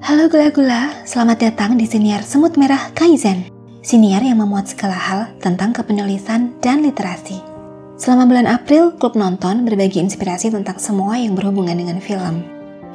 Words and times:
Halo 0.00 0.32
gula-gula, 0.32 1.04
selamat 1.04 1.44
datang 1.44 1.76
di 1.76 1.84
siniar 1.84 2.24
Semut 2.24 2.56
Merah 2.56 2.88
Kaizen. 2.96 3.52
Siniar 3.84 4.24
yang 4.24 4.40
memuat 4.40 4.72
segala 4.72 4.96
hal 4.96 5.20
tentang 5.44 5.76
kepenulisan 5.76 6.56
dan 6.64 6.80
literasi. 6.80 7.36
Selama 8.00 8.24
bulan 8.24 8.48
April, 8.48 8.96
klub 8.96 9.12
nonton 9.12 9.60
berbagi 9.68 10.00
inspirasi 10.00 10.48
tentang 10.48 10.80
semua 10.80 11.20
yang 11.20 11.36
berhubungan 11.36 11.76
dengan 11.76 12.00
film. 12.00 12.40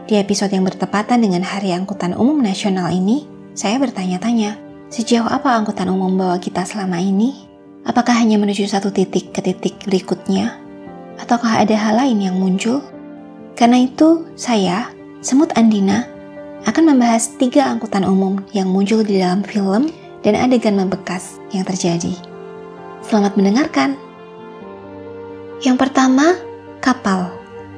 Di 0.09 0.17
episode 0.17 0.49
yang 0.49 0.65
bertepatan 0.65 1.21
dengan 1.21 1.45
Hari 1.45 1.77
Angkutan 1.77 2.17
Umum 2.17 2.41
Nasional 2.41 2.89
ini, 2.89 3.29
saya 3.53 3.77
bertanya-tanya, 3.77 4.57
sejauh 4.89 5.29
apa 5.29 5.53
angkutan 5.53 5.93
umum 5.93 6.09
bawa 6.09 6.41
kita 6.41 6.65
selama 6.65 6.97
ini? 6.97 7.37
Apakah 7.85 8.17
hanya 8.17 8.41
menuju 8.41 8.65
satu 8.65 8.89
titik 8.89 9.29
ke 9.29 9.45
titik 9.45 9.77
berikutnya? 9.85 10.57
Ataukah 11.21 11.61
ada 11.61 11.77
hal 11.77 12.01
lain 12.01 12.17
yang 12.17 12.41
muncul? 12.41 12.81
Karena 13.53 13.77
itu, 13.77 14.25
saya, 14.33 14.89
Semut 15.21 15.53
Andina, 15.53 16.14
akan 16.65 16.83
membahas 16.93 17.37
tiga 17.37 17.69
angkutan 17.69 18.01
umum 18.05 18.41
yang 18.49 18.69
muncul 18.69 19.05
di 19.05 19.21
dalam 19.21 19.45
film 19.45 19.93
dan 20.25 20.33
adegan 20.33 20.73
membekas 20.73 21.37
yang 21.53 21.61
terjadi. 21.61 22.17
Selamat 23.05 23.37
mendengarkan. 23.37 23.93
Yang 25.61 25.77
pertama, 25.77 26.33
kapal. 26.81 27.29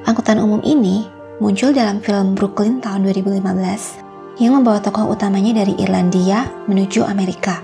Angkutan 0.08 0.40
umum 0.40 0.64
ini 0.64 1.04
muncul 1.36 1.76
dalam 1.76 2.00
film 2.00 2.32
Brooklyn 2.32 2.80
tahun 2.80 3.04
2015 3.12 4.40
yang 4.40 4.56
membawa 4.56 4.80
tokoh 4.80 5.12
utamanya 5.12 5.60
dari 5.60 5.76
Irlandia 5.76 6.48
menuju 6.64 7.04
Amerika. 7.04 7.60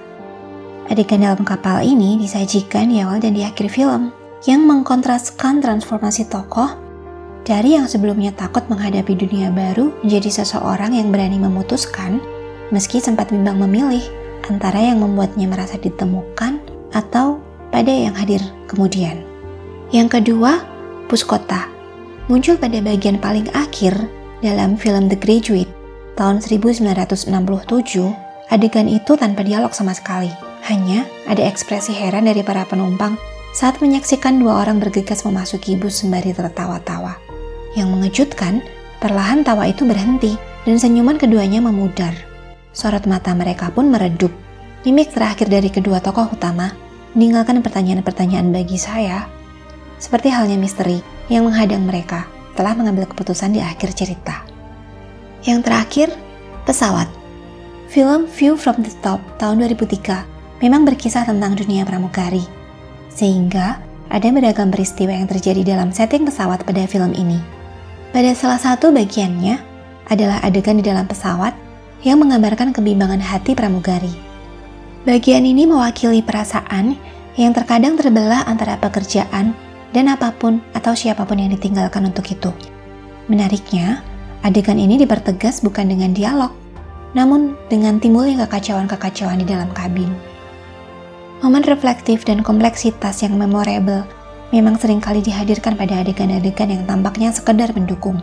Adegan 0.92 1.24
dalam 1.24 1.40
kapal 1.48 1.80
ini 1.80 2.20
disajikan 2.20 2.92
di 2.92 3.00
awal 3.00 3.24
dan 3.24 3.32
di 3.32 3.40
akhir 3.40 3.72
film 3.72 4.12
yang 4.44 4.68
mengkontraskan 4.68 5.64
transformasi 5.64 6.28
tokoh 6.28 6.83
dari 7.44 7.76
yang 7.76 7.84
sebelumnya 7.84 8.32
takut 8.32 8.64
menghadapi 8.72 9.12
dunia 9.12 9.52
baru 9.52 9.92
menjadi 10.00 10.42
seseorang 10.42 10.96
yang 10.96 11.12
berani 11.12 11.36
memutuskan, 11.36 12.18
meski 12.72 13.04
sempat 13.04 13.28
bimbang 13.28 13.60
memilih 13.60 14.00
antara 14.48 14.80
yang 14.80 15.04
membuatnya 15.04 15.44
merasa 15.48 15.76
ditemukan 15.76 16.60
atau 16.96 17.40
pada 17.68 17.92
yang 17.92 18.16
hadir 18.16 18.40
kemudian. 18.64 19.20
Yang 19.92 20.20
kedua, 20.20 20.64
Puskota 21.04 21.68
muncul 22.32 22.56
pada 22.56 22.80
bagian 22.80 23.20
paling 23.20 23.44
akhir 23.52 23.92
dalam 24.40 24.80
film 24.80 25.12
The 25.12 25.18
Graduate 25.20 25.68
tahun 26.16 26.40
1967. 26.40 27.28
Adegan 28.52 28.88
itu 28.88 29.16
tanpa 29.16 29.40
dialog 29.40 29.72
sama 29.72 29.96
sekali, 29.96 30.28
hanya 30.68 31.08
ada 31.24 31.44
ekspresi 31.44 31.96
heran 31.96 32.28
dari 32.28 32.44
para 32.44 32.64
penumpang 32.68 33.16
saat 33.56 33.80
menyaksikan 33.80 34.36
dua 34.36 34.60
orang 34.64 34.80
bergegas 34.80 35.24
memasuki 35.24 35.76
bus 35.80 36.04
sembari 36.04 36.36
tertawa-tawa. 36.36 37.23
Yang 37.74 37.88
mengejutkan, 37.90 38.62
perlahan 39.02 39.42
tawa 39.42 39.66
itu 39.66 39.82
berhenti 39.82 40.38
dan 40.62 40.78
senyuman 40.78 41.18
keduanya 41.18 41.58
memudar. 41.58 42.14
Sorot 42.74 43.06
mata 43.06 43.34
mereka 43.34 43.70
pun 43.70 43.90
meredup. 43.90 44.30
Mimik 44.86 45.14
terakhir 45.14 45.50
dari 45.50 45.70
kedua 45.70 45.98
tokoh 45.98 46.34
utama 46.34 46.74
meninggalkan 47.14 47.62
pertanyaan-pertanyaan 47.62 48.50
bagi 48.50 48.76
saya, 48.76 49.30
seperti 50.02 50.28
halnya 50.34 50.58
misteri 50.58 51.00
yang 51.30 51.46
menghadang 51.46 51.86
mereka 51.86 52.26
telah 52.58 52.74
mengambil 52.74 53.06
keputusan 53.10 53.54
di 53.54 53.60
akhir 53.62 53.94
cerita. 53.94 54.42
Yang 55.46 55.60
terakhir, 55.66 56.08
pesawat. 56.66 57.06
Film 57.88 58.26
View 58.26 58.58
from 58.58 58.82
the 58.82 58.90
Top 59.06 59.22
tahun 59.38 59.62
2003 59.62 60.62
memang 60.62 60.82
berkisah 60.82 61.22
tentang 61.22 61.54
dunia 61.54 61.86
pramugari, 61.86 62.42
sehingga 63.12 63.78
ada 64.10 64.28
beragam 64.34 64.74
peristiwa 64.74 65.14
yang 65.14 65.30
terjadi 65.30 65.62
dalam 65.62 65.94
setting 65.94 66.26
pesawat 66.26 66.66
pada 66.66 66.84
film 66.90 67.14
ini. 67.14 67.53
Pada 68.14 68.30
salah 68.30 68.62
satu 68.62 68.94
bagiannya 68.94 69.58
adalah 70.06 70.38
adegan 70.46 70.78
di 70.78 70.86
dalam 70.86 71.02
pesawat 71.02 71.50
yang 72.06 72.22
menggambarkan 72.22 72.70
kebimbangan 72.70 73.18
hati 73.18 73.58
pramugari. 73.58 74.14
Bagian 75.02 75.42
ini 75.42 75.66
mewakili 75.66 76.22
perasaan 76.22 76.94
yang 77.34 77.50
terkadang 77.50 77.98
terbelah 77.98 78.46
antara 78.46 78.78
pekerjaan 78.78 79.50
dan 79.90 80.06
apa 80.06 80.30
pun 80.30 80.62
atau 80.78 80.94
siapa 80.94 81.26
pun 81.26 81.42
yang 81.42 81.50
ditinggalkan 81.58 82.06
untuk 82.06 82.30
itu. 82.30 82.54
Menariknya, 83.26 84.06
adegan 84.46 84.78
ini 84.78 84.94
dipertegas 84.94 85.58
bukan 85.58 85.90
dengan 85.90 86.14
dialog, 86.14 86.54
namun 87.18 87.58
dengan 87.66 87.98
timbulnya 87.98 88.46
kekacauan-kekacauan 88.46 89.42
di 89.42 89.46
dalam 89.50 89.74
kabin. 89.74 90.14
Momen 91.42 91.66
reflektif 91.66 92.22
dan 92.22 92.46
kompleksitas 92.46 93.26
yang 93.26 93.34
memorable 93.34 94.06
memang 94.54 94.78
sering 94.78 95.02
kali 95.02 95.18
dihadirkan 95.18 95.74
pada 95.74 96.06
adegan-adegan 96.06 96.70
yang 96.70 96.86
tampaknya 96.86 97.34
sekedar 97.34 97.74
mendukung. 97.74 98.22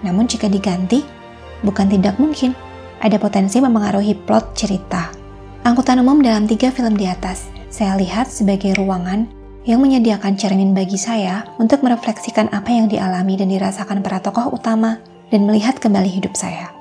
Namun 0.00 0.24
jika 0.24 0.48
diganti, 0.48 1.04
bukan 1.60 1.92
tidak 1.92 2.16
mungkin 2.16 2.56
ada 3.04 3.20
potensi 3.20 3.60
memengaruhi 3.60 4.16
plot 4.24 4.56
cerita. 4.56 5.12
Angkutan 5.68 6.00
umum 6.00 6.24
dalam 6.24 6.48
tiga 6.48 6.72
film 6.72 6.96
di 6.96 7.04
atas, 7.04 7.52
saya 7.68 8.00
lihat 8.00 8.32
sebagai 8.32 8.72
ruangan 8.80 9.28
yang 9.68 9.84
menyediakan 9.84 10.40
cermin 10.40 10.72
bagi 10.72 10.96
saya 10.96 11.44
untuk 11.60 11.84
merefleksikan 11.84 12.48
apa 12.48 12.72
yang 12.72 12.88
dialami 12.88 13.36
dan 13.36 13.52
dirasakan 13.52 14.00
para 14.00 14.24
tokoh 14.24 14.56
utama 14.56 14.96
dan 15.28 15.44
melihat 15.44 15.76
kembali 15.76 16.08
hidup 16.08 16.32
saya. 16.32 16.72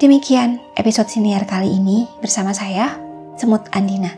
Demikian 0.00 0.62
episode 0.80 1.12
siniar 1.12 1.44
kali 1.44 1.68
ini 1.68 2.08
bersama 2.24 2.56
saya, 2.56 2.96
Semut 3.36 3.68
Andina. 3.76 4.14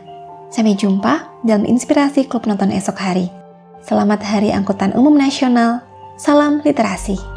Sampai 0.53 0.77
jumpa 0.77 1.43
dalam 1.43 1.67
inspirasi 1.67 2.29
klub 2.29 2.47
nonton 2.47 2.71
esok 2.71 2.97
hari. 3.01 3.40
Selamat 3.81 4.21
Hari 4.21 4.53
Angkutan 4.53 4.93
Umum 4.93 5.17
Nasional. 5.17 5.81
Salam 6.13 6.61
literasi. 6.61 7.30